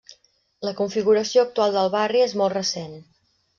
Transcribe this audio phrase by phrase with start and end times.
[0.67, 3.01] La configuració actual del barri és molt recent.